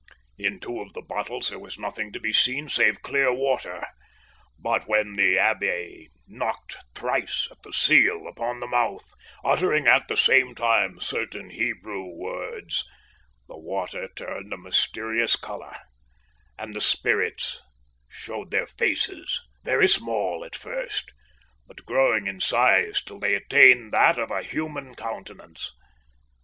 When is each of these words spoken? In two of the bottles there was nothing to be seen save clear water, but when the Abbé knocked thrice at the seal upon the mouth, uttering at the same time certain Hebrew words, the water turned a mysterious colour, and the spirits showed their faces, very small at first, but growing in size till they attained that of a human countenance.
In 0.35 0.59
two 0.59 0.79
of 0.81 0.93
the 0.93 1.03
bottles 1.03 1.49
there 1.49 1.59
was 1.59 1.77
nothing 1.77 2.11
to 2.11 2.19
be 2.19 2.33
seen 2.33 2.69
save 2.69 3.03
clear 3.03 3.31
water, 3.31 3.85
but 4.57 4.87
when 4.87 5.13
the 5.13 5.35
Abbé 5.35 6.07
knocked 6.27 6.75
thrice 6.95 7.47
at 7.51 7.61
the 7.61 7.71
seal 7.71 8.25
upon 8.27 8.59
the 8.59 8.65
mouth, 8.67 9.13
uttering 9.45 9.85
at 9.85 10.07
the 10.07 10.17
same 10.17 10.55
time 10.55 10.99
certain 10.99 11.51
Hebrew 11.51 12.03
words, 12.15 12.83
the 13.47 13.59
water 13.59 14.09
turned 14.15 14.51
a 14.51 14.57
mysterious 14.57 15.35
colour, 15.35 15.77
and 16.57 16.73
the 16.73 16.81
spirits 16.81 17.61
showed 18.07 18.49
their 18.49 18.65
faces, 18.65 19.39
very 19.63 19.87
small 19.87 20.43
at 20.43 20.55
first, 20.55 21.13
but 21.67 21.85
growing 21.85 22.25
in 22.25 22.39
size 22.39 23.03
till 23.03 23.19
they 23.19 23.35
attained 23.35 23.93
that 23.93 24.17
of 24.17 24.31
a 24.31 24.41
human 24.41 24.95
countenance. 24.95 25.75